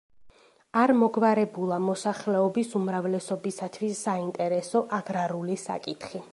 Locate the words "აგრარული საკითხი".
5.01-6.29